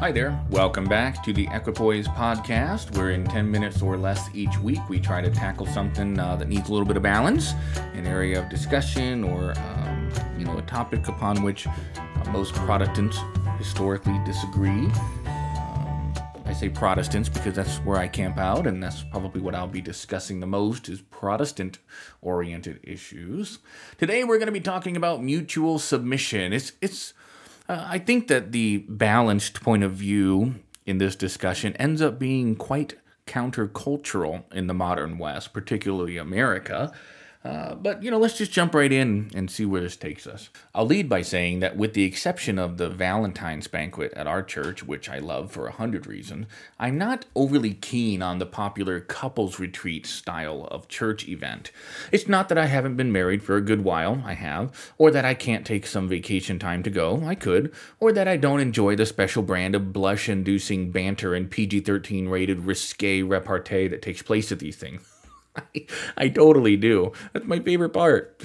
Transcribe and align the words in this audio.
Hi 0.00 0.12
there. 0.12 0.40
Welcome 0.50 0.84
back 0.84 1.24
to 1.24 1.32
the 1.32 1.48
Equipoise 1.50 2.06
podcast, 2.06 2.96
where 2.96 3.10
in 3.10 3.24
10 3.24 3.50
minutes 3.50 3.82
or 3.82 3.96
less 3.96 4.30
each 4.32 4.56
week 4.60 4.78
we 4.88 5.00
try 5.00 5.20
to 5.20 5.28
tackle 5.28 5.66
something 5.66 6.16
uh, 6.20 6.36
that 6.36 6.46
needs 6.46 6.68
a 6.68 6.72
little 6.72 6.86
bit 6.86 6.96
of 6.96 7.02
balance, 7.02 7.54
an 7.94 8.06
area 8.06 8.38
of 8.40 8.48
discussion, 8.48 9.24
or 9.24 9.58
um, 9.58 10.08
you 10.38 10.44
know, 10.44 10.56
a 10.56 10.62
topic 10.62 11.08
upon 11.08 11.42
which 11.42 11.66
uh, 11.66 11.72
most 12.30 12.54
Protestants 12.54 13.18
historically 13.58 14.16
disagree. 14.24 14.86
Um, 15.26 16.14
I 16.44 16.52
say 16.52 16.68
Protestants 16.68 17.28
because 17.28 17.54
that's 17.54 17.78
where 17.78 17.98
I 17.98 18.06
camp 18.06 18.38
out, 18.38 18.68
and 18.68 18.80
that's 18.80 19.02
probably 19.02 19.40
what 19.40 19.56
I'll 19.56 19.66
be 19.66 19.80
discussing 19.80 20.38
the 20.38 20.46
most 20.46 20.88
is 20.88 21.02
Protestant-oriented 21.02 22.78
issues. 22.84 23.58
Today 23.98 24.22
we're 24.22 24.38
going 24.38 24.46
to 24.46 24.52
be 24.52 24.60
talking 24.60 24.96
about 24.96 25.24
mutual 25.24 25.80
submission. 25.80 26.52
It's 26.52 26.70
it's 26.80 27.14
uh, 27.68 27.84
I 27.86 27.98
think 27.98 28.28
that 28.28 28.52
the 28.52 28.78
balanced 28.88 29.60
point 29.62 29.84
of 29.84 29.92
view 29.92 30.56
in 30.86 30.98
this 30.98 31.16
discussion 31.16 31.74
ends 31.76 32.00
up 32.00 32.18
being 32.18 32.56
quite 32.56 32.94
countercultural 33.26 34.44
in 34.52 34.66
the 34.66 34.74
modern 34.74 35.18
West, 35.18 35.52
particularly 35.52 36.16
America. 36.16 36.92
Uh, 37.44 37.74
but, 37.76 38.02
you 38.02 38.10
know, 38.10 38.18
let's 38.18 38.36
just 38.36 38.50
jump 38.50 38.74
right 38.74 38.90
in 38.90 39.30
and 39.32 39.48
see 39.48 39.64
where 39.64 39.80
this 39.80 39.96
takes 39.96 40.26
us. 40.26 40.50
I'll 40.74 40.86
lead 40.86 41.08
by 41.08 41.22
saying 41.22 41.60
that, 41.60 41.76
with 41.76 41.94
the 41.94 42.02
exception 42.02 42.58
of 42.58 42.78
the 42.78 42.90
Valentine's 42.90 43.68
banquet 43.68 44.12
at 44.14 44.26
our 44.26 44.42
church, 44.42 44.82
which 44.82 45.08
I 45.08 45.20
love 45.20 45.52
for 45.52 45.68
a 45.68 45.72
hundred 45.72 46.06
reasons, 46.06 46.46
I'm 46.80 46.98
not 46.98 47.26
overly 47.36 47.74
keen 47.74 48.22
on 48.22 48.38
the 48.38 48.46
popular 48.46 48.98
couples 48.98 49.60
retreat 49.60 50.04
style 50.04 50.66
of 50.72 50.88
church 50.88 51.28
event. 51.28 51.70
It's 52.10 52.26
not 52.26 52.48
that 52.48 52.58
I 52.58 52.66
haven't 52.66 52.96
been 52.96 53.12
married 53.12 53.44
for 53.44 53.56
a 53.56 53.62
good 53.62 53.84
while, 53.84 54.20
I 54.26 54.34
have, 54.34 54.92
or 54.98 55.12
that 55.12 55.24
I 55.24 55.34
can't 55.34 55.64
take 55.64 55.86
some 55.86 56.08
vacation 56.08 56.58
time 56.58 56.82
to 56.82 56.90
go, 56.90 57.22
I 57.24 57.36
could, 57.36 57.72
or 58.00 58.12
that 58.12 58.26
I 58.26 58.36
don't 58.36 58.60
enjoy 58.60 58.96
the 58.96 59.06
special 59.06 59.44
brand 59.44 59.76
of 59.76 59.92
blush 59.92 60.28
inducing 60.28 60.90
banter 60.90 61.34
and 61.34 61.48
PG 61.48 61.80
13 61.80 62.28
rated 62.28 62.66
risque 62.66 63.22
repartee 63.22 63.86
that 63.88 64.02
takes 64.02 64.22
place 64.22 64.50
at 64.50 64.58
these 64.58 64.76
things. 64.76 65.17
I, 65.58 65.86
I 66.16 66.28
totally 66.28 66.76
do. 66.76 67.12
That's 67.32 67.46
my 67.46 67.60
favorite 67.60 67.90
part. 67.90 68.42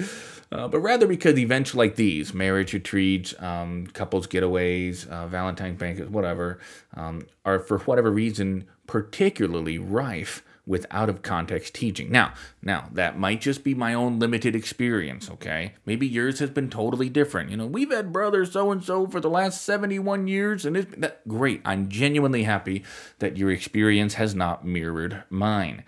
Uh, 0.52 0.68
but 0.68 0.78
rather 0.78 1.06
because 1.06 1.36
events 1.38 1.74
like 1.74 1.96
these, 1.96 2.32
marriage 2.32 2.72
retreats, 2.72 3.34
um, 3.40 3.88
couples 3.88 4.26
getaways, 4.26 5.08
uh, 5.08 5.26
Valentine's 5.26 5.78
banquets, 5.78 6.10
whatever, 6.10 6.60
um, 6.94 7.26
are 7.44 7.58
for 7.58 7.78
whatever 7.78 8.10
reason 8.10 8.64
particularly 8.86 9.78
rife 9.78 10.44
with 10.66 10.86
out 10.90 11.10
of 11.10 11.22
context 11.22 11.74
teaching. 11.74 12.10
Now, 12.10 12.32
now 12.62 12.88
that 12.92 13.18
might 13.18 13.40
just 13.40 13.64
be 13.64 13.74
my 13.74 13.92
own 13.92 14.18
limited 14.18 14.56
experience, 14.56 15.28
okay? 15.28 15.74
Maybe 15.84 16.06
yours 16.06 16.38
has 16.38 16.50
been 16.50 16.70
totally 16.70 17.08
different. 17.08 17.50
You 17.50 17.58
know, 17.58 17.66
we've 17.66 17.90
had 17.90 18.12
brother 18.12 18.46
so 18.46 18.70
and 18.70 18.82
so 18.82 19.06
for 19.06 19.20
the 19.20 19.28
last 19.28 19.62
71 19.62 20.26
years 20.26 20.64
and 20.64 20.76
it's 20.76 20.94
that, 20.96 21.26
great. 21.28 21.60
I'm 21.64 21.88
genuinely 21.88 22.44
happy 22.44 22.82
that 23.18 23.36
your 23.36 23.50
experience 23.50 24.14
has 24.14 24.34
not 24.34 24.64
mirrored 24.64 25.24
mine. 25.28 25.84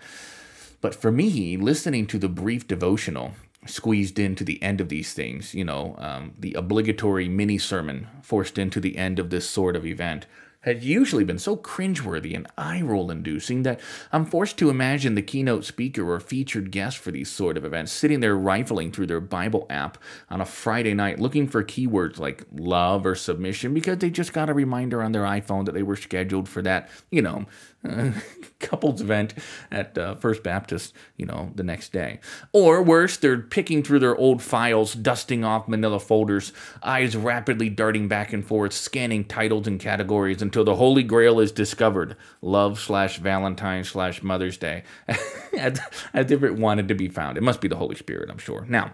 But 0.81 0.95
for 0.95 1.11
me, 1.11 1.57
listening 1.57 2.07
to 2.07 2.19
the 2.19 2.29
brief 2.29 2.67
devotional 2.67 3.31
squeezed 3.65 4.19
into 4.19 4.43
the 4.43 4.61
end 4.61 4.79
of 4.79 4.89
these 4.89 5.13
things, 5.13 5.53
you 5.53 5.65
know, 5.65 5.95
um, 5.97 6.33
the 6.37 6.53
obligatory 6.53 7.27
mini 7.27 7.57
sermon 7.57 8.07
forced 8.21 8.57
into 8.57 8.79
the 8.79 8.97
end 8.97 9.19
of 9.19 9.29
this 9.29 9.49
sort 9.49 9.75
of 9.75 9.85
event, 9.85 10.25
had 10.61 10.83
usually 10.83 11.23
been 11.23 11.39
so 11.39 11.55
cringeworthy 11.55 12.35
and 12.35 12.45
eye 12.57 12.81
roll 12.81 13.09
inducing 13.09 13.63
that 13.63 13.79
I'm 14.11 14.25
forced 14.25 14.57
to 14.57 14.69
imagine 14.69 15.15
the 15.15 15.21
keynote 15.21 15.63
speaker 15.63 16.11
or 16.11 16.19
featured 16.19 16.71
guest 16.71 16.97
for 16.97 17.09
these 17.09 17.29
sort 17.29 17.55
of 17.55 17.63
events 17.63 17.93
sitting 17.93 18.19
there 18.19 18.35
rifling 18.35 18.91
through 18.91 19.07
their 19.07 19.21
Bible 19.21 19.65
app 19.69 19.97
on 20.29 20.41
a 20.41 20.45
Friday 20.45 20.93
night 20.93 21.19
looking 21.19 21.47
for 21.47 21.63
keywords 21.63 22.19
like 22.19 22.43
love 22.51 23.05
or 23.05 23.15
submission 23.15 23.73
because 23.73 23.99
they 23.99 24.09
just 24.09 24.33
got 24.33 24.49
a 24.49 24.53
reminder 24.53 25.01
on 25.01 25.13
their 25.13 25.23
iPhone 25.23 25.65
that 25.65 25.73
they 25.73 25.83
were 25.83 25.95
scheduled 25.95 26.49
for 26.49 26.61
that, 26.61 26.89
you 27.11 27.21
know, 27.21 27.45
uh, 27.87 28.11
couples 28.59 29.01
event 29.01 29.33
at 29.71 29.97
uh, 29.97 30.15
First 30.15 30.43
Baptist, 30.43 30.93
you 31.15 31.25
know, 31.25 31.51
the 31.55 31.63
next 31.63 31.91
day. 31.91 32.19
Or 32.53 32.81
worse, 32.81 33.17
they're 33.17 33.39
picking 33.39 33.83
through 33.83 33.99
their 33.99 34.15
old 34.15 34.41
files, 34.41 34.93
dusting 34.93 35.43
off 35.43 35.67
manila 35.67 35.99
folders, 35.99 36.53
eyes 36.81 37.15
rapidly 37.15 37.69
darting 37.69 38.07
back 38.07 38.33
and 38.33 38.45
forth, 38.45 38.73
scanning 38.73 39.25
titles 39.25 39.67
and 39.67 39.79
categories 39.79 40.41
until 40.41 40.63
the 40.63 40.75
Holy 40.75 41.03
Grail 41.03 41.39
is 41.39 41.51
discovered 41.51 42.15
love 42.41 42.79
slash 42.79 43.17
Valentine 43.19 43.83
slash 43.83 44.23
Mother's 44.23 44.57
Day, 44.57 44.83
as, 45.57 45.79
as 46.13 46.31
if 46.31 46.43
it 46.43 46.55
wanted 46.55 46.87
to 46.87 46.95
be 46.95 47.07
found. 47.07 47.37
It 47.37 47.43
must 47.43 47.61
be 47.61 47.67
the 47.67 47.75
Holy 47.75 47.95
Spirit, 47.95 48.29
I'm 48.29 48.37
sure. 48.37 48.65
Now, 48.67 48.93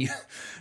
you, 0.04 0.08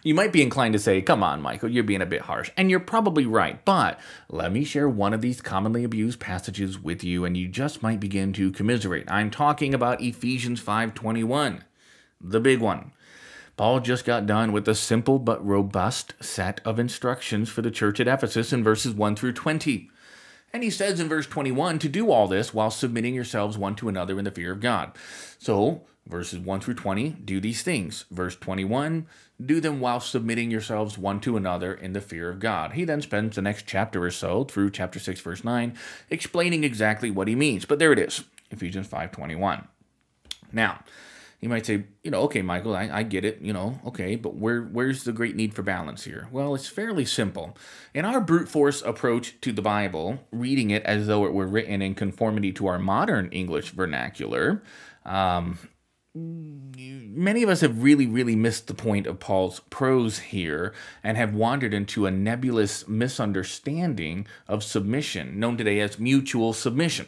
you 0.04 0.14
might 0.14 0.32
be 0.32 0.42
inclined 0.42 0.74
to 0.74 0.80
say, 0.80 1.02
come 1.02 1.24
on, 1.24 1.42
Michael, 1.42 1.70
you're 1.70 1.84
being 1.84 2.02
a 2.02 2.06
bit 2.06 2.22
harsh. 2.22 2.52
And 2.58 2.70
you're 2.70 2.80
probably 2.80 3.26
right. 3.26 3.64
But 3.66 4.00
let 4.30 4.52
me 4.52 4.64
share 4.64 4.90
one 4.90 5.14
of 5.14 5.22
these 5.22 5.42
commonly 5.42 5.84
abused 5.84 6.20
passages 6.20 6.80
with 6.80 7.04
you, 7.04 7.26
and 7.26 7.36
you 7.38 7.48
just 7.48 7.84
might 7.84 8.00
begin 8.00 8.34
to 8.34 8.52
commiserate. 8.52 9.10
I'm 9.10 9.32
talking 9.32 9.74
about 9.74 10.02
Ephesians 10.02 10.62
5.21, 10.62 11.62
the 12.22 12.40
big 12.40 12.60
one. 12.60 12.92
Paul 13.60 13.82
just 13.82 14.06
got 14.06 14.26
done 14.26 14.54
with 14.54 14.70
a 14.70 14.74
simple 14.74 15.20
but 15.20 15.46
robust 15.46 16.14
set 16.22 16.62
of 16.64 16.80
instructions 16.80 17.50
for 17.50 17.62
the 17.62 17.70
church 17.70 18.00
at 18.00 18.08
Ephesus 18.08 18.54
in 18.54 18.64
verses 18.64 18.94
1 18.94 19.18
through 19.18 19.34
20. 19.34 19.90
And 20.54 20.64
he 20.64 20.70
says 20.70 21.00
in 21.00 21.10
verse 21.10 21.28
21 21.28 21.80
to 21.80 21.90
do 21.90 22.10
all 22.10 22.28
this 22.28 22.54
while 22.54 22.72
submitting 22.72 23.14
yourselves 23.14 23.58
one 23.58 23.76
to 23.76 23.90
another 23.90 24.18
in 24.18 24.26
the 24.26 24.32
fear 24.32 24.54
of 24.54 24.62
God. 24.62 24.94
So, 25.38 25.82
verses 26.10 26.40
1 26.40 26.60
through 26.60 26.74
20, 26.74 27.10
do 27.10 27.40
these 27.40 27.62
things. 27.62 28.06
Verse 28.12 28.36
21, 28.36 29.08
do 29.44 29.62
them 29.62 29.80
while 29.80 30.00
submitting 30.00 30.52
yourselves 30.52 30.98
one 30.98 31.20
to 31.22 31.38
another 31.38 31.74
in 31.74 31.94
the 31.94 32.02
fear 32.02 32.30
of 32.30 32.40
God. 32.40 32.74
He 32.74 32.84
then 32.84 33.02
spends 33.02 33.36
the 33.36 33.42
next 33.42 33.66
chapter 33.66 34.04
or 34.04 34.12
so 34.12 34.44
through 34.44 34.72
chapter 34.72 35.00
6 35.00 35.22
verse 35.22 35.44
9 35.44 35.78
explaining 36.10 36.64
exactly 36.64 37.12
what 37.12 37.28
he 37.28 37.36
means. 37.36 37.66
But 37.66 37.80
there 37.80 37.94
it 37.94 38.00
is, 38.00 38.24
Ephesians 38.52 38.88
5:21. 38.88 39.68
Now, 40.52 40.80
you 41.40 41.48
might 41.48 41.66
say, 41.66 41.86
you 42.04 42.12
know, 42.12 42.22
okay, 42.24 42.42
Michael, 42.42 42.76
I, 42.76 42.90
I 42.92 43.04
get 43.04 43.24
it, 43.24 43.40
you 43.42 43.54
know, 43.54 43.80
okay, 43.86 44.18
but 44.18 44.36
where 44.36 44.64
where's 44.64 45.06
the 45.06 45.14
great 45.14 45.38
need 45.38 45.54
for 45.54 45.62
balance 45.62 46.04
here? 46.04 46.28
Well, 46.32 46.54
it's 46.54 46.68
fairly 46.68 47.06
simple. 47.06 47.56
In 47.94 48.04
our 48.04 48.20
brute 48.20 48.50
force 48.50 48.82
approach 48.82 49.40
to 49.42 49.54
the 49.54 49.62
Bible, 49.62 50.20
reading 50.32 50.70
it 50.70 50.84
as 50.84 51.08
though 51.08 51.26
it 51.26 51.34
were 51.34 51.48
written 51.48 51.82
in 51.82 51.96
conformity 51.96 52.52
to 52.54 52.68
our 52.68 52.80
modern 52.80 53.30
English 53.30 53.70
vernacular, 53.70 54.64
um, 55.06 55.58
many 56.16 57.44
of 57.44 57.50
us 57.50 57.62
have 57.62 57.84
really, 57.84 58.08
really 58.08 58.36
missed 58.36 58.68
the 58.68 58.74
point 58.74 59.06
of 59.06 59.20
Paul's 59.20 59.62
prose 59.70 60.20
here 60.20 60.74
and 61.04 61.18
have 61.18 61.34
wandered 61.34 61.74
into 61.74 62.06
a 62.06 62.12
nebulous 62.12 62.88
misunderstanding 62.88 64.26
of 64.48 64.64
submission, 64.64 65.40
known 65.40 65.58
today 65.58 65.80
as 65.80 66.00
mutual 66.00 66.54
submission. 66.54 67.08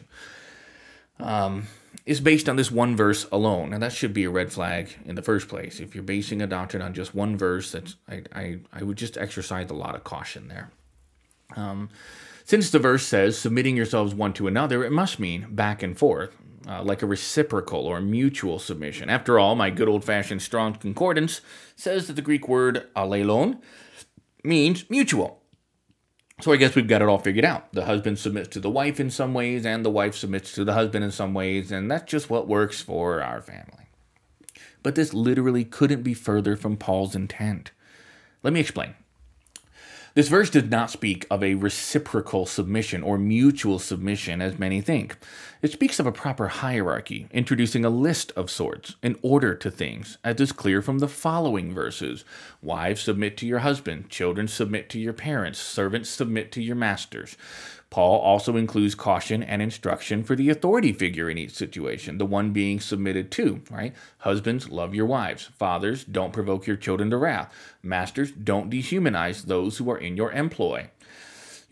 Um, 1.18 1.68
is 2.04 2.20
based 2.20 2.48
on 2.48 2.56
this 2.56 2.70
one 2.70 2.96
verse 2.96 3.26
alone. 3.30 3.72
and 3.72 3.82
that 3.82 3.92
should 3.92 4.12
be 4.12 4.24
a 4.24 4.30
red 4.30 4.52
flag 4.52 4.96
in 5.04 5.14
the 5.14 5.22
first 5.22 5.46
place. 5.46 5.78
If 5.78 5.94
you're 5.94 6.02
basing 6.02 6.42
a 6.42 6.46
doctrine 6.46 6.82
on 6.82 6.94
just 6.94 7.14
one 7.14 7.36
verse, 7.36 7.70
that's 7.70 7.96
I, 8.08 8.22
I, 8.34 8.58
I 8.72 8.82
would 8.82 8.96
just 8.96 9.16
exercise 9.16 9.70
a 9.70 9.74
lot 9.74 9.94
of 9.94 10.02
caution 10.02 10.48
there. 10.48 10.72
Um, 11.56 11.90
since 12.44 12.70
the 12.70 12.78
verse 12.78 13.06
says, 13.06 13.38
submitting 13.38 13.76
yourselves 13.76 14.14
one 14.14 14.32
to 14.34 14.46
another, 14.46 14.84
it 14.84 14.92
must 14.92 15.18
mean 15.18 15.46
back 15.50 15.82
and 15.82 15.96
forth 15.96 16.36
uh, 16.66 16.82
like 16.82 17.02
a 17.02 17.06
reciprocal 17.06 17.86
or 17.86 18.00
mutual 18.00 18.58
submission. 18.58 19.10
After 19.10 19.38
all, 19.38 19.54
my 19.54 19.70
good 19.70 19.88
old 19.88 20.04
fashioned 20.04 20.42
Strong's 20.42 20.78
Concordance 20.78 21.40
says 21.76 22.06
that 22.06 22.14
the 22.14 22.22
Greek 22.22 22.48
word 22.48 22.88
allelon 22.94 23.60
means 24.44 24.88
mutual. 24.90 25.42
So 26.40 26.52
I 26.52 26.56
guess 26.56 26.74
we've 26.74 26.88
got 26.88 27.02
it 27.02 27.08
all 27.08 27.18
figured 27.18 27.44
out. 27.44 27.72
The 27.72 27.84
husband 27.84 28.18
submits 28.18 28.48
to 28.50 28.60
the 28.60 28.70
wife 28.70 28.98
in 28.98 29.10
some 29.10 29.32
ways, 29.32 29.64
and 29.64 29.84
the 29.84 29.90
wife 29.90 30.16
submits 30.16 30.52
to 30.54 30.64
the 30.64 30.72
husband 30.72 31.04
in 31.04 31.12
some 31.12 31.34
ways, 31.34 31.70
and 31.70 31.90
that's 31.90 32.10
just 32.10 32.30
what 32.30 32.48
works 32.48 32.80
for 32.80 33.22
our 33.22 33.40
family. 33.40 33.86
But 34.82 34.96
this 34.96 35.14
literally 35.14 35.64
couldn't 35.64 36.02
be 36.02 36.14
further 36.14 36.56
from 36.56 36.76
Paul's 36.76 37.14
intent. 37.14 37.70
Let 38.42 38.52
me 38.52 38.60
explain. 38.60 38.94
This 40.14 40.28
verse 40.28 40.50
does 40.50 40.64
not 40.64 40.90
speak 40.90 41.26
of 41.30 41.42
a 41.42 41.54
reciprocal 41.54 42.44
submission 42.44 43.02
or 43.02 43.16
mutual 43.16 43.78
submission 43.78 44.42
as 44.42 44.58
many 44.58 44.82
think. 44.82 45.16
It 45.62 45.70
speaks 45.70 46.00
of 46.00 46.08
a 46.08 46.12
proper 46.12 46.48
hierarchy, 46.48 47.28
introducing 47.30 47.84
a 47.84 47.88
list 47.88 48.32
of 48.32 48.50
sorts, 48.50 48.96
an 49.00 49.16
order 49.22 49.54
to 49.54 49.70
things, 49.70 50.18
as 50.24 50.40
is 50.40 50.50
clear 50.50 50.82
from 50.82 50.98
the 50.98 51.06
following 51.06 51.72
verses 51.72 52.24
Wives 52.60 53.02
submit 53.02 53.36
to 53.36 53.46
your 53.46 53.60
husband, 53.60 54.10
children 54.10 54.48
submit 54.48 54.90
to 54.90 54.98
your 54.98 55.12
parents, 55.12 55.60
servants 55.60 56.10
submit 56.10 56.50
to 56.50 56.60
your 56.60 56.74
masters. 56.74 57.36
Paul 57.90 58.18
also 58.18 58.56
includes 58.56 58.96
caution 58.96 59.40
and 59.40 59.62
instruction 59.62 60.24
for 60.24 60.34
the 60.34 60.50
authority 60.50 60.92
figure 60.92 61.30
in 61.30 61.38
each 61.38 61.54
situation, 61.54 62.18
the 62.18 62.26
one 62.26 62.50
being 62.50 62.80
submitted 62.80 63.30
to, 63.30 63.62
right? 63.70 63.94
Husbands, 64.18 64.68
love 64.68 64.96
your 64.96 65.06
wives. 65.06 65.50
Fathers, 65.60 66.02
don't 66.02 66.32
provoke 66.32 66.66
your 66.66 66.74
children 66.74 67.08
to 67.10 67.16
wrath. 67.18 67.54
Masters, 67.84 68.32
don't 68.32 68.68
dehumanize 68.68 69.44
those 69.44 69.78
who 69.78 69.88
are 69.92 69.98
in 69.98 70.16
your 70.16 70.32
employ. 70.32 70.90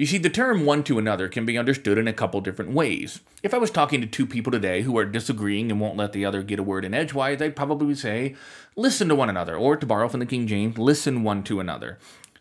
You 0.01 0.07
see, 0.07 0.17
the 0.17 0.31
term 0.31 0.65
one 0.65 0.83
to 0.85 0.99
another 0.99 1.29
can 1.29 1.45
be 1.45 1.59
understood 1.59 1.99
in 1.99 2.09
a 2.09 2.15
couple 2.15 2.41
different 2.41 2.71
ways. 2.71 3.21
If 3.43 3.53
I 3.53 3.59
was 3.59 3.71
talking 3.71 4.01
to 4.01 4.07
two 4.07 4.27
people 4.27 4.51
today 4.51 4.81
who 4.81 4.97
are 4.97 5.05
disagreeing 5.05 5.71
and 5.71 5.79
won't 5.79 5.99
let 5.99 6.15
the 6.15 6.25
other 6.25 6.43
get 6.43 6.59
a 6.59 6.63
word 6.63 6.87
in 6.87 6.95
edgewise, 6.95 7.43
I'd 7.43 7.55
probably 7.55 7.95
say, 7.95 8.35
listen 8.77 9.11
to 9.11 9.15
one 9.15 9.29
another, 9.29 9.59
or 9.59 9.77
to 9.77 9.85
borrow 9.85 10.09
from 10.09 10.21
the 10.21 10.25
King 10.25 10.47
James, 10.47 10.79
listen 10.79 11.23
one 11.23 11.43
to 11.43 11.61
another. 11.61 11.99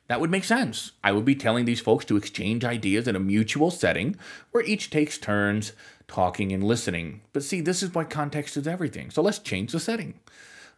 That 0.08 0.22
would 0.22 0.32
make 0.32 0.46
sense. 0.46 0.94
I 1.04 1.12
would 1.12 1.26
be 1.26 1.36
telling 1.36 1.66
these 1.66 1.82
folks 1.82 2.06
to 2.06 2.16
exchange 2.16 2.64
ideas 2.64 3.10
in 3.10 3.18
a 3.18 3.20
mutual 3.20 3.72
setting 3.72 4.16
where 4.52 4.64
each 4.64 4.90
takes 4.90 5.18
turns 5.18 5.74
talking 6.08 6.54
and 6.54 6.64
listening. 6.64 7.24
But 7.34 7.44
see, 7.44 7.60
this 7.60 7.84
is 7.84 7.94
why 7.94 8.06
context 8.06 8.56
is 8.56 8.70
everything. 8.70 9.12
So 9.12 9.22
let's 9.22 9.38
change 9.38 9.74
the 9.74 9.82
setting. 9.82 10.14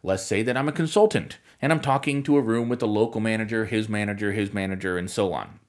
Let's 0.02 0.24
say 0.24 0.42
that 0.42 0.56
I'm 0.56 0.68
a 0.68 0.72
consultant 0.72 1.38
and 1.60 1.72
I'm 1.72 1.80
talking 1.80 2.24
to 2.24 2.38
a 2.38 2.42
room 2.42 2.68
with 2.68 2.82
a 2.82 2.86
local 2.86 3.20
manager, 3.20 3.66
his 3.66 3.88
manager, 3.88 4.32
his 4.32 4.52
manager, 4.52 4.98
and 4.98 5.08
so 5.08 5.32
on. 5.32 5.60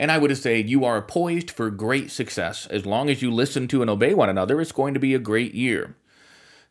And 0.00 0.10
I 0.10 0.16
would 0.16 0.34
say 0.38 0.62
you 0.62 0.86
are 0.86 1.02
poised 1.02 1.50
for 1.50 1.68
great 1.70 2.10
success. 2.10 2.66
As 2.68 2.86
long 2.86 3.10
as 3.10 3.20
you 3.20 3.30
listen 3.30 3.68
to 3.68 3.82
and 3.82 3.90
obey 3.90 4.14
one 4.14 4.30
another, 4.30 4.58
it's 4.58 4.72
going 4.72 4.94
to 4.94 5.00
be 5.00 5.14
a 5.14 5.18
great 5.18 5.52
year. 5.52 5.94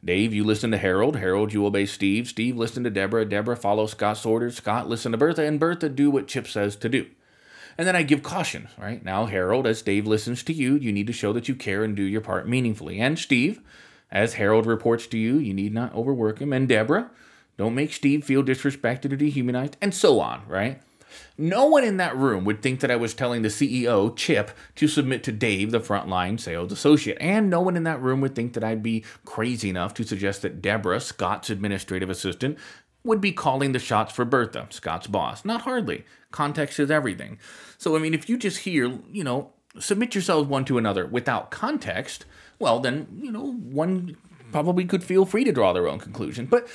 Dave, 0.04 0.34
you 0.34 0.44
listen 0.44 0.72
to 0.72 0.80
Harold. 0.80 1.18
Harold, 1.18 1.54
you 1.54 1.64
obey 1.64 1.86
Steve. 1.86 2.28
Steve, 2.28 2.58
listen 2.58 2.84
to 2.86 2.90
Deborah. 2.90 3.26
Deborah, 3.26 3.56
follow 3.56 3.86
Scott's 3.86 4.26
orders. 4.26 4.56
Scott, 4.56 4.90
listen 4.90 5.12
to 5.12 5.18
Bertha. 5.20 5.44
And 5.44 5.60
Bertha, 5.60 5.90
do 5.90 6.10
what 6.10 6.28
Chip 6.28 6.48
says 6.48 6.76
to 6.78 6.90
do. 6.90 7.06
And 7.78 7.88
then 7.88 7.96
I 7.96 8.02
give 8.02 8.24
caution, 8.24 8.68
right? 8.80 9.06
Now, 9.06 9.28
Harold, 9.28 9.68
as 9.68 9.84
Dave 9.84 10.08
listens 10.08 10.42
to 10.44 10.54
you, 10.54 10.74
you 10.78 10.92
need 10.92 11.06
to 11.06 11.14
show 11.14 11.32
that 11.34 11.48
you 11.48 11.54
care 11.54 11.84
and 11.84 11.96
do 11.96 12.02
your 12.02 12.22
part 12.22 12.50
meaningfully. 12.50 13.00
And 13.00 13.20
Steve, 13.20 13.62
as 14.12 14.34
Harold 14.34 14.66
reports 14.66 15.06
to 15.06 15.20
you, 15.20 15.38
you 15.38 15.54
need 15.54 15.72
not 15.72 15.94
overwork 15.94 16.40
him. 16.40 16.52
And 16.52 16.68
Deborah, 16.68 17.12
don't 17.58 17.76
make 17.76 17.94
Steve 17.94 18.26
feel 18.26 18.42
disrespected 18.42 19.14
or 19.14 19.18
dehumanized, 19.18 19.78
and 19.80 19.94
so 19.94 20.20
on, 20.20 20.42
right? 20.48 20.82
No 21.38 21.66
one 21.66 21.84
in 21.84 21.98
that 21.98 22.16
room 22.16 22.46
would 22.46 22.62
think 22.62 22.80
that 22.80 22.92
I 22.92 22.96
was 22.96 23.14
telling 23.14 23.42
the 23.42 23.50
CEO, 23.50 24.16
Chip, 24.16 24.52
to 24.76 24.88
submit 24.88 25.24
to 25.24 25.32
Dave, 25.32 25.72
the 25.72 25.80
frontline 25.80 26.40
sales 26.40 26.72
associate. 26.72 27.18
And 27.20 27.50
no 27.50 27.62
one 27.62 27.78
in 27.78 27.84
that 27.84 28.02
room 28.02 28.22
would 28.22 28.36
think 28.36 28.54
that 28.54 28.64
I'd 28.64 28.84
be 28.84 29.04
crazy 29.26 29.70
enough 29.70 29.94
to 29.96 30.04
suggest 30.04 30.42
that 30.42 30.62
Deborah, 30.62 31.00
Scott's 31.00 31.50
administrative 31.50 32.10
assistant, 32.10 32.58
would 33.04 33.22
be 33.22 33.32
calling 33.32 33.72
the 33.72 33.80
shots 33.80 34.14
for 34.14 34.26
Bertha, 34.26 34.68
Scott's 34.70 35.08
boss. 35.08 35.46
Not 35.46 35.62
hardly. 35.62 36.06
Context 36.32 36.80
is 36.80 36.92
everything. 36.92 37.40
So, 37.78 37.96
I 37.96 38.00
mean, 38.00 38.14
if 38.14 38.30
you 38.30 38.38
just 38.38 38.60
hear, 38.60 39.00
you 39.12 39.24
know, 39.24 39.52
submit 39.80 40.16
yourselves 40.16 40.50
one 40.50 40.66
to 40.66 40.78
another 40.78 41.06
without 41.06 41.52
context, 41.52 42.26
well, 42.60 42.80
then, 42.80 43.08
you 43.22 43.32
know, 43.32 43.54
one 43.54 44.18
probably 44.52 44.86
could 44.86 45.04
feel 45.04 45.26
free 45.26 45.44
to 45.44 45.52
draw 45.52 45.74
their 45.74 45.88
own 45.88 46.00
conclusion. 46.00 46.46
But 46.46 46.68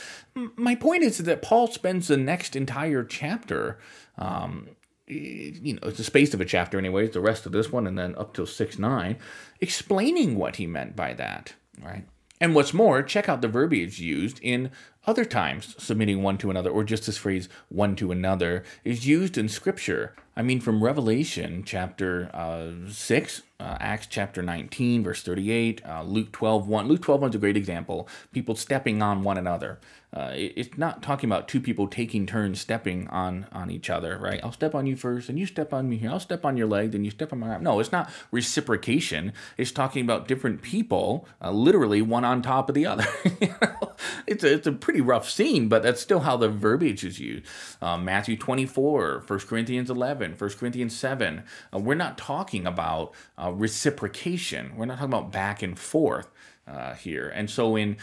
my 0.56 0.75
point 0.75 1.03
is 1.03 1.19
that 1.19 1.43
Paul 1.43 1.69
spends 1.69 2.09
the 2.09 2.17
next 2.17 2.56
entire 2.56 3.05
chapter, 3.05 3.79
um, 4.19 4.69
you 5.06 5.75
know, 5.75 5.88
it's 5.88 5.99
the 5.99 6.05
space 6.05 6.35
of 6.35 6.41
a 6.41 6.44
chapter, 6.44 6.79
anyways, 6.79 7.11
the 7.11 7.21
rest 7.21 7.47
of 7.47 7.53
this 7.53 7.71
one, 7.71 7.87
and 7.87 7.99
then 7.99 8.15
up 8.17 8.35
till 8.35 8.47
6 8.47 8.79
9, 8.79 9.17
explaining 9.61 10.37
what 10.37 10.56
he 10.56 10.67
meant 10.67 10.97
by 10.97 11.12
that, 11.15 11.55
right? 11.82 12.06
And 12.41 12.55
what's 12.55 12.75
more, 12.75 13.03
check 13.03 13.29
out 13.29 13.43
the 13.43 13.49
verbiage 13.49 14.00
used 14.00 14.38
in 14.43 14.71
other 15.06 15.25
times 15.25 15.75
submitting 15.79 16.23
one 16.23 16.39
to 16.39 16.51
another, 16.51 16.71
or 16.71 16.85
just 16.85 17.06
this 17.06 17.19
phrase 17.19 17.49
one 17.69 17.97
to 17.97 18.12
another, 18.12 18.65
is 18.85 19.06
used 19.06 19.37
in 19.39 19.49
Scripture. 19.49 20.15
I 20.37 20.43
mean, 20.43 20.61
from 20.61 20.83
Revelation 20.83 21.62
chapter 21.65 22.29
uh, 22.35 22.91
6, 22.91 23.43
uh, 23.61 23.77
Acts 23.79 24.09
chapter 24.09 24.43
19, 24.43 25.05
verse 25.05 25.23
38, 25.23 25.81
uh, 25.87 26.03
Luke 26.03 26.33
12, 26.33 26.67
1. 26.67 26.89
Luke 26.89 27.03
12, 27.03 27.21
1 27.21 27.31
is 27.31 27.37
a 27.37 27.39
great 27.39 27.56
example. 27.56 28.09
People 28.33 28.56
stepping 28.56 29.01
on 29.01 29.23
one 29.23 29.39
another. 29.39 29.79
Uh, 30.12 30.33
it, 30.35 30.53
it's 30.56 30.79
not 30.79 31.03
talking 31.03 31.29
about 31.29 31.47
two 31.47 31.61
people 31.61 31.87
taking 31.87 32.27
turns 32.27 32.61
stepping 32.61 33.07
on, 33.09 33.47
on 33.53 33.71
each 33.71 33.89
other, 33.89 34.19
right? 34.19 34.41
I'll 34.43 34.53
step 34.53 34.75
on 34.75 34.87
you 34.87 34.97
first, 34.97 35.29
and 35.29 35.39
you 35.39 35.47
step 35.47 35.73
on 35.73 35.89
me 35.89 35.99
here. 35.99 36.11
I'll 36.11 36.21
step 36.21 36.45
on 36.45 36.57
your 36.57 36.67
leg, 36.67 36.93
then 36.93 37.05
you 37.05 37.11
step 37.12 37.33
on 37.33 37.39
my 37.39 37.50
arm. 37.50 37.62
No, 37.62 37.79
it's 37.79 37.93
not 37.93 38.11
reciprocation. 38.33 39.33
It's 39.57 39.73
talking 39.73 40.05
about 40.05 40.27
different 40.27 40.62
people, 40.62 41.27
uh, 41.41 41.53
literally 41.53 42.03
one 42.03 42.25
on 42.25 42.43
top 42.43 42.69
of 42.69 42.75
the 42.75 42.87
other. 42.87 43.07
it's, 44.27 44.43
a, 44.43 44.53
it's 44.53 44.67
a 44.67 44.73
pretty 44.73 44.94
rough 45.00 45.29
scene, 45.29 45.69
but 45.69 45.82
that's 45.82 46.00
still 46.00 46.20
how 46.20 46.37
the 46.37 46.49
verbiage 46.49 47.05
is 47.05 47.19
used. 47.20 47.46
Uh, 47.81 47.99
Matthew 47.99 48.37
24, 48.37 49.25
1 49.26 49.38
Corinthians 49.41 49.91
11, 49.91 50.35
1 50.38 50.50
Corinthians 50.50 50.96
7. 50.96 51.43
Uh, 51.73 51.79
we're 51.79 51.94
not 51.94 52.19
talking 52.19 52.67
about 52.67 53.12
uh, 53.37 53.52
reciprocation. 53.52 54.73
We're 54.76 54.87
not 54.87 54.99
talking 54.99 55.12
about 55.12 55.32
back 55.32 55.62
and 55.62 55.79
forth 55.79 56.29
uh, 56.67 56.94
here. 56.94 57.29
And 57.29 57.50
so 57.50 57.76
in 57.76 57.96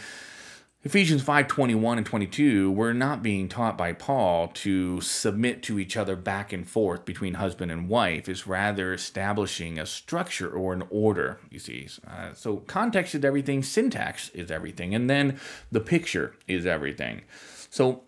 Ephesians 0.84 1.22
5 1.22 1.46
21 1.46 1.98
and 1.98 2.06
22, 2.06 2.68
we're 2.72 2.92
not 2.92 3.22
being 3.22 3.48
taught 3.48 3.78
by 3.78 3.92
Paul 3.92 4.48
to 4.48 5.00
submit 5.00 5.62
to 5.62 5.78
each 5.78 5.96
other 5.96 6.16
back 6.16 6.52
and 6.52 6.68
forth 6.68 7.04
between 7.04 7.34
husband 7.34 7.70
and 7.70 7.88
wife. 7.88 8.28
It's 8.28 8.48
rather 8.48 8.92
establishing 8.92 9.78
a 9.78 9.86
structure 9.86 10.50
or 10.50 10.72
an 10.72 10.82
order, 10.90 11.38
you 11.50 11.60
see. 11.60 11.86
Uh, 12.04 12.32
so 12.34 12.56
context 12.56 13.14
is 13.14 13.24
everything, 13.24 13.62
syntax 13.62 14.30
is 14.30 14.50
everything, 14.50 14.92
and 14.92 15.08
then 15.08 15.38
the 15.70 15.78
picture 15.78 16.34
is 16.48 16.66
everything. 16.66 17.22
So 17.70 18.02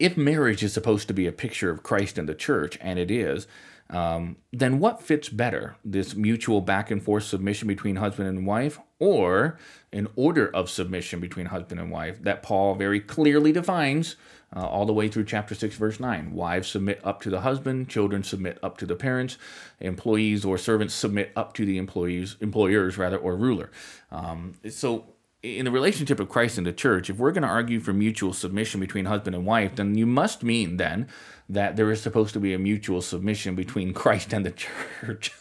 if 0.00 0.16
marriage 0.16 0.64
is 0.64 0.72
supposed 0.72 1.06
to 1.06 1.14
be 1.14 1.28
a 1.28 1.32
picture 1.32 1.70
of 1.70 1.84
Christ 1.84 2.18
and 2.18 2.28
the 2.28 2.34
church, 2.34 2.76
and 2.80 2.98
it 2.98 3.12
is, 3.12 3.46
um, 3.90 4.38
then 4.52 4.80
what 4.80 5.02
fits 5.02 5.28
better? 5.28 5.76
This 5.84 6.16
mutual 6.16 6.62
back 6.62 6.90
and 6.90 7.00
forth 7.00 7.24
submission 7.24 7.68
between 7.68 7.96
husband 7.96 8.28
and 8.28 8.44
wife, 8.44 8.80
or 9.02 9.58
an 9.92 10.06
order 10.14 10.46
of 10.54 10.70
submission 10.70 11.18
between 11.18 11.46
husband 11.46 11.80
and 11.80 11.90
wife 11.90 12.22
that 12.22 12.40
Paul 12.40 12.76
very 12.76 13.00
clearly 13.00 13.50
defines 13.50 14.14
uh, 14.54 14.64
all 14.64 14.86
the 14.86 14.92
way 14.92 15.08
through 15.08 15.24
chapter 15.24 15.56
6, 15.56 15.74
verse 15.74 15.98
9. 15.98 16.32
Wives 16.32 16.68
submit 16.68 17.00
up 17.02 17.20
to 17.22 17.28
the 17.28 17.40
husband, 17.40 17.88
children 17.88 18.22
submit 18.22 18.60
up 18.62 18.78
to 18.78 18.86
the 18.86 18.94
parents, 18.94 19.38
employees 19.80 20.44
or 20.44 20.56
servants 20.56 20.94
submit 20.94 21.32
up 21.34 21.52
to 21.54 21.66
the 21.66 21.78
employees, 21.78 22.36
employers 22.40 22.96
rather, 22.96 23.16
or 23.16 23.34
ruler. 23.34 23.72
Um, 24.12 24.54
so 24.70 25.06
in 25.42 25.64
the 25.64 25.72
relationship 25.72 26.20
of 26.20 26.28
Christ 26.28 26.56
and 26.56 26.66
the 26.66 26.72
church, 26.72 27.10
if 27.10 27.16
we're 27.16 27.32
going 27.32 27.42
to 27.42 27.48
argue 27.48 27.80
for 27.80 27.92
mutual 27.92 28.32
submission 28.32 28.78
between 28.78 29.06
husband 29.06 29.34
and 29.34 29.44
wife, 29.44 29.74
then 29.74 29.98
you 29.98 30.06
must 30.06 30.44
mean 30.44 30.76
then 30.76 31.08
that 31.48 31.74
there 31.74 31.90
is 31.90 32.00
supposed 32.00 32.34
to 32.34 32.40
be 32.40 32.54
a 32.54 32.58
mutual 32.58 33.02
submission 33.02 33.56
between 33.56 33.92
Christ 34.02 34.32
and 34.32 34.46
the 34.46 34.52
church. 34.52 35.32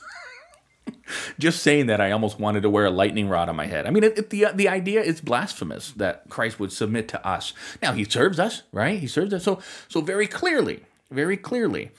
Just 1.38 1.62
saying 1.62 1.88
that, 1.88 2.00
I 2.00 2.12
almost 2.12 2.40
wanted 2.40 2.62
to 2.62 2.70
wear 2.70 2.86
a 2.86 2.90
lightning 2.90 3.28
rod 3.30 3.50
on 3.50 3.56
my 3.56 3.66
head. 3.66 3.86
I 3.86 3.90
mean, 3.90 4.04
it, 4.04 4.18
it, 4.18 4.30
the 4.30 4.48
the 4.54 4.70
idea 4.70 5.02
is 5.02 5.22
blasphemous 5.22 5.92
that 5.92 6.30
Christ 6.30 6.60
would 6.60 6.72
submit 6.72 7.08
to 7.10 7.28
us. 7.28 7.54
Now 7.82 7.94
He 7.94 8.06
serves 8.06 8.40
us, 8.40 8.64
right? 8.72 9.00
He 9.00 9.08
serves 9.08 9.34
us. 9.34 9.44
So 9.44 9.60
so 9.88 10.02
very 10.02 10.28
clearly, 10.28 10.82
very 11.10 11.38
clearly, 11.38 11.92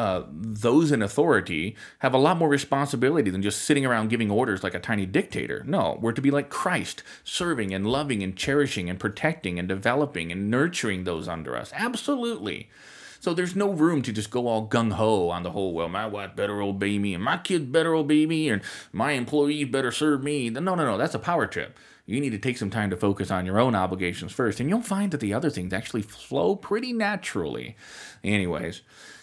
uh, 0.00 0.24
those 0.30 0.92
in 0.92 1.02
authority 1.02 1.76
have 1.98 2.14
a 2.14 2.18
lot 2.18 2.38
more 2.38 2.48
responsibility 2.48 3.30
than 3.30 3.42
just 3.42 3.62
sitting 3.62 3.84
around 3.84 4.08
giving 4.08 4.30
orders 4.30 4.62
like 4.62 4.74
a 4.74 4.80
tiny 4.80 5.04
dictator. 5.04 5.62
No, 5.66 5.98
we're 6.00 6.12
to 6.12 6.22
be 6.22 6.30
like 6.30 6.48
Christ, 6.48 7.02
serving 7.24 7.74
and 7.74 7.86
loving 7.86 8.22
and 8.22 8.36
cherishing 8.36 8.88
and 8.88 8.98
protecting 8.98 9.58
and 9.58 9.68
developing 9.68 10.32
and 10.32 10.50
nurturing 10.50 11.04
those 11.04 11.28
under 11.28 11.56
us. 11.56 11.70
Absolutely. 11.74 12.70
So 13.20 13.34
there's 13.34 13.54
no 13.54 13.70
room 13.70 14.00
to 14.02 14.12
just 14.12 14.30
go 14.30 14.46
all 14.46 14.66
gung 14.66 14.92
ho 14.92 15.28
on 15.28 15.42
the 15.42 15.50
whole, 15.50 15.74
well, 15.74 15.90
my 15.90 16.06
wife 16.06 16.34
better 16.34 16.62
obey 16.62 16.98
me 16.98 17.14
and 17.14 17.22
my 17.22 17.36
kids 17.36 17.66
better 17.66 17.94
obey 17.94 18.24
me 18.24 18.48
and 18.48 18.62
my 18.92 19.12
employees 19.12 19.68
better 19.68 19.92
serve 19.92 20.24
me. 20.24 20.48
No, 20.48 20.60
no, 20.60 20.74
no, 20.74 20.96
that's 20.96 21.14
a 21.14 21.18
power 21.18 21.46
trip. 21.46 21.78
You 22.06 22.18
need 22.18 22.30
to 22.30 22.38
take 22.38 22.56
some 22.56 22.70
time 22.70 22.88
to 22.90 22.96
focus 22.96 23.30
on 23.30 23.44
your 23.46 23.60
own 23.60 23.76
obligations 23.76 24.32
first, 24.32 24.58
and 24.58 24.68
you'll 24.68 24.80
find 24.80 25.12
that 25.12 25.20
the 25.20 25.32
other 25.32 25.50
things 25.50 25.72
actually 25.72 26.02
flow 26.02 26.56
pretty 26.56 26.92
naturally. 26.92 27.76
Anyways, 28.24 28.80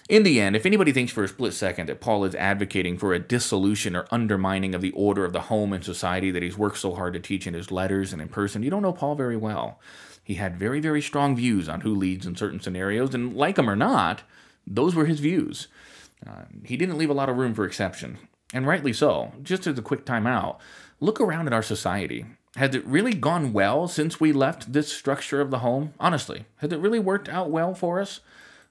in 0.07 0.23
the 0.23 0.39
end, 0.39 0.55
if 0.55 0.65
anybody 0.65 0.93
thinks 0.93 1.11
for 1.11 1.23
a 1.23 1.27
split 1.27 1.53
second 1.53 1.89
that 1.89 1.99
Paul 1.99 2.23
is 2.23 2.35
advocating 2.35 2.97
for 2.97 3.13
a 3.13 3.19
dissolution 3.19 3.95
or 3.95 4.07
undermining 4.09 4.73
of 4.73 4.81
the 4.81 4.91
order 4.91 5.25
of 5.25 5.33
the 5.33 5.41
home 5.41 5.73
and 5.73 5.83
society 5.83 6.31
that 6.31 6.43
he's 6.43 6.57
worked 6.57 6.77
so 6.77 6.93
hard 6.93 7.13
to 7.13 7.19
teach 7.19 7.45
in 7.45 7.55
his 7.55 7.71
letters 7.71 8.13
and 8.13 8.21
in 8.21 8.29
person, 8.29 8.63
you 8.63 8.69
don't 8.69 8.83
know 8.83 8.93
Paul 8.93 9.15
very 9.15 9.35
well. 9.35 9.81
He 10.27 10.33
had 10.33 10.59
very, 10.59 10.81
very 10.81 11.01
strong 11.01 11.37
views 11.37 11.69
on 11.69 11.79
who 11.79 11.95
leads 11.95 12.25
in 12.25 12.35
certain 12.35 12.59
scenarios, 12.59 13.15
and 13.15 13.33
like 13.33 13.57
him 13.57 13.69
or 13.69 13.77
not, 13.77 14.23
those 14.67 14.93
were 14.93 15.05
his 15.05 15.21
views. 15.21 15.69
Uh, 16.27 16.43
he 16.65 16.75
didn't 16.75 16.97
leave 16.97 17.09
a 17.09 17.13
lot 17.13 17.29
of 17.29 17.37
room 17.37 17.53
for 17.53 17.63
exception, 17.63 18.17
and 18.53 18.67
rightly 18.67 18.91
so. 18.91 19.31
Just 19.41 19.65
as 19.67 19.79
a 19.79 19.81
quick 19.81 20.05
timeout, 20.05 20.57
look 20.99 21.21
around 21.21 21.47
at 21.47 21.53
our 21.53 21.63
society. 21.63 22.25
Has 22.57 22.75
it 22.75 22.85
really 22.85 23.13
gone 23.13 23.53
well 23.53 23.87
since 23.87 24.19
we 24.19 24.33
left 24.33 24.73
this 24.73 24.91
structure 24.91 25.39
of 25.39 25.49
the 25.49 25.59
home? 25.59 25.93
Honestly, 25.97 26.43
has 26.57 26.73
it 26.73 26.81
really 26.81 26.99
worked 26.99 27.29
out 27.29 27.49
well 27.49 27.73
for 27.73 28.01
us? 28.01 28.19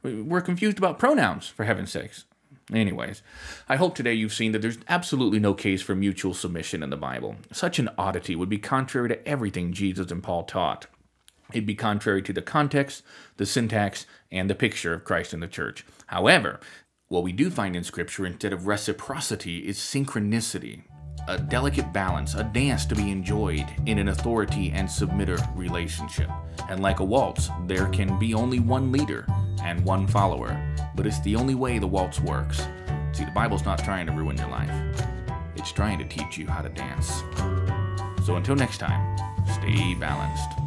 We're 0.02 0.42
confused 0.42 0.76
about 0.76 0.98
pronouns, 0.98 1.48
for 1.48 1.64
heaven's 1.64 1.90
sakes. 1.90 2.26
Anyways, 2.70 3.22
I 3.66 3.76
hope 3.76 3.94
today 3.94 4.12
you've 4.12 4.34
seen 4.34 4.52
that 4.52 4.60
there's 4.60 4.76
absolutely 4.90 5.38
no 5.38 5.54
case 5.54 5.80
for 5.80 5.94
mutual 5.94 6.34
submission 6.34 6.82
in 6.82 6.90
the 6.90 6.98
Bible. 6.98 7.36
Such 7.50 7.78
an 7.78 7.88
oddity 7.96 8.36
would 8.36 8.50
be 8.50 8.58
contrary 8.58 9.08
to 9.08 9.26
everything 9.26 9.72
Jesus 9.72 10.10
and 10.10 10.22
Paul 10.22 10.44
taught. 10.44 10.86
It'd 11.52 11.66
be 11.66 11.74
contrary 11.74 12.22
to 12.22 12.32
the 12.32 12.42
context, 12.42 13.02
the 13.36 13.46
syntax, 13.46 14.06
and 14.30 14.50
the 14.50 14.54
picture 14.54 14.92
of 14.92 15.04
Christ 15.04 15.32
and 15.32 15.42
the 15.42 15.46
church. 15.46 15.84
However, 16.06 16.60
what 17.08 17.22
we 17.22 17.32
do 17.32 17.50
find 17.50 17.76
in 17.76 17.84
Scripture 17.84 18.26
instead 18.26 18.52
of 18.52 18.66
reciprocity 18.66 19.58
is 19.58 19.78
synchronicity, 19.78 20.82
a 21.28 21.38
delicate 21.38 21.92
balance, 21.92 22.34
a 22.34 22.42
dance 22.42 22.84
to 22.86 22.96
be 22.96 23.10
enjoyed 23.10 23.66
in 23.86 23.98
an 23.98 24.08
authority 24.08 24.72
and 24.72 24.88
submitter 24.88 25.40
relationship. 25.56 26.28
And 26.68 26.82
like 26.82 26.98
a 26.98 27.04
waltz, 27.04 27.48
there 27.66 27.86
can 27.86 28.18
be 28.18 28.34
only 28.34 28.58
one 28.58 28.90
leader 28.90 29.24
and 29.62 29.84
one 29.84 30.08
follower, 30.08 30.60
but 30.96 31.06
it's 31.06 31.20
the 31.20 31.36
only 31.36 31.54
way 31.54 31.78
the 31.78 31.86
waltz 31.86 32.20
works. 32.20 32.58
See, 33.12 33.24
the 33.24 33.30
Bible's 33.30 33.64
not 33.64 33.82
trying 33.82 34.06
to 34.06 34.12
ruin 34.12 34.36
your 34.36 34.48
life, 34.48 34.70
it's 35.54 35.72
trying 35.72 35.98
to 35.98 36.04
teach 36.04 36.36
you 36.36 36.46
how 36.48 36.60
to 36.60 36.68
dance. 36.68 37.22
So 38.24 38.34
until 38.34 38.56
next 38.56 38.78
time, 38.78 39.16
stay 39.46 39.94
balanced. 39.94 40.65